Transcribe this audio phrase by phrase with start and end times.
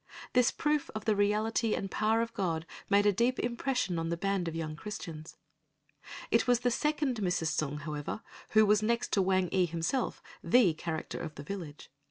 [0.33, 4.17] This proof of the reality and power of God made a deep impression on the
[4.17, 5.37] band of young Christians.
[6.31, 7.49] It was the second Mrs.
[7.49, 8.21] Sung, however,
[8.53, 11.91] who was next to Wang ee himself, the character of the village.